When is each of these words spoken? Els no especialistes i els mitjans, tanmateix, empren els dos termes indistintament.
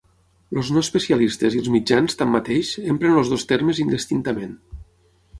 Els 0.59 0.69
no 0.75 0.81
especialistes 0.85 1.57
i 1.57 1.59
els 1.63 1.67
mitjans, 1.73 2.17
tanmateix, 2.21 2.71
empren 2.93 3.19
els 3.19 3.29
dos 3.35 3.45
termes 3.51 3.83
indistintament. 3.85 4.57